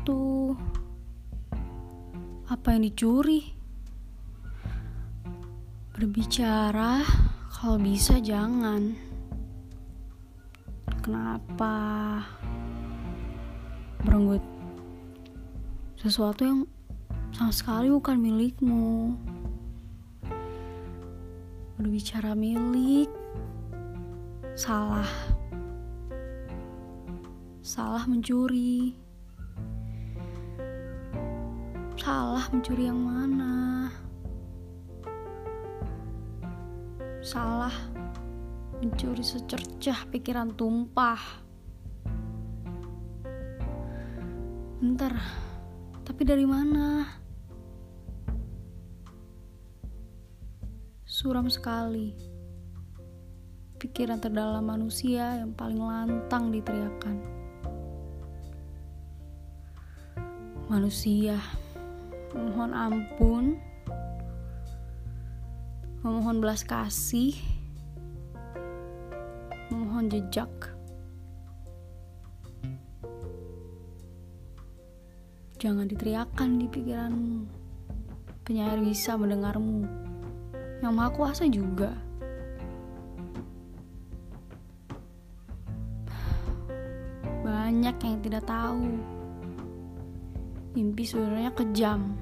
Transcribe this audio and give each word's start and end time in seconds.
waktu. 0.00 0.56
Apa 2.48 2.72
yang 2.72 2.88
dicuri? 2.88 3.52
Berbicara, 5.92 7.04
kalau 7.52 7.76
bisa 7.76 8.16
jangan. 8.16 8.96
Kenapa? 11.04 11.76
Berenggut 14.00 14.40
sesuatu 16.00 16.48
yang 16.48 16.60
sama 17.36 17.52
sekali 17.52 17.92
bukan 17.92 18.16
milikmu. 18.16 19.12
Berbicara 21.76 22.32
milik, 22.32 23.12
salah. 24.56 25.08
Salah 27.60 28.08
mencuri. 28.08 29.09
Salah 32.00 32.48
mencuri 32.48 32.88
yang 32.88 32.96
mana? 32.96 33.92
Salah 37.20 37.76
mencuri 38.80 39.20
secercah 39.20 40.08
pikiran 40.08 40.56
tumpah. 40.56 41.20
Bentar, 44.80 45.12
tapi 46.00 46.24
dari 46.24 46.48
mana? 46.48 47.04
Suram 51.04 51.52
sekali. 51.52 52.16
Pikiran 53.76 54.24
terdalam 54.24 54.64
manusia 54.64 55.44
yang 55.44 55.52
paling 55.52 55.84
lantang 55.84 56.48
diteriakan. 56.48 57.16
Manusia 60.72 61.36
memohon 62.34 62.70
ampun, 62.70 63.58
memohon 66.02 66.38
belas 66.38 66.62
kasih, 66.62 67.34
memohon 69.70 70.06
jejak. 70.10 70.50
Jangan 75.60 75.92
diteriakkan 75.92 76.56
di 76.56 76.66
pikiranmu. 76.72 77.44
Penyair 78.48 78.80
bisa 78.80 79.12
mendengarmu. 79.12 79.84
Yang 80.80 80.92
maha 80.96 81.10
kuasa 81.12 81.44
juga. 81.52 81.92
Banyak 87.44 87.96
yang 88.00 88.16
tidak 88.24 88.48
tahu. 88.48 89.19
Mimpi 90.72 91.02
sebenarnya 91.02 91.50
kejam. 91.50 92.14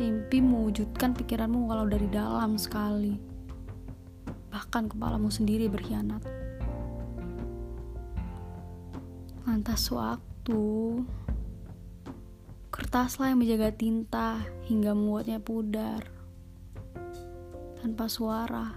Mimpi 0.00 0.40
mewujudkan 0.40 1.12
pikiranmu 1.12 1.68
walau 1.68 1.84
dari 1.84 2.08
dalam 2.08 2.56
sekali. 2.56 3.20
Bahkan 4.48 4.96
kepalamu 4.96 5.28
sendiri 5.28 5.68
berkhianat. 5.68 6.24
Lantas 9.44 9.92
waktu 9.92 10.62
Kertaslah 12.80 13.36
yang 13.36 13.44
menjaga 13.44 13.76
tinta 13.76 14.40
hingga 14.64 14.96
membuatnya 14.96 15.36
pudar. 15.36 16.06
Tanpa 17.76 18.08
suara. 18.08 18.72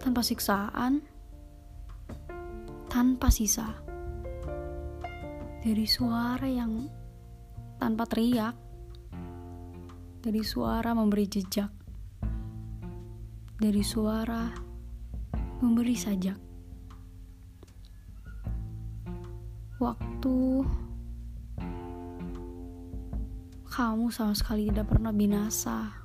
Tanpa 0.00 0.24
siksaan. 0.24 1.04
Tanpa 2.88 3.28
sisa. 3.28 3.91
Dari 5.62 5.86
suara 5.86 6.42
yang 6.50 6.90
tanpa 7.78 8.02
teriak. 8.10 8.58
Dari 10.18 10.42
suara 10.42 10.90
memberi 10.90 11.30
jejak. 11.30 11.70
Dari 13.62 13.82
suara 13.86 14.50
memberi 15.62 15.94
sajak. 15.94 16.38
Waktu 19.78 20.36
kamu 23.70 24.10
sama 24.10 24.34
sekali 24.34 24.66
tidak 24.66 24.90
pernah 24.90 25.14
binasa. 25.14 26.01